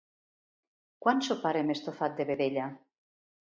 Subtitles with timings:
[1.05, 2.69] Quan soparem estofat de vedella?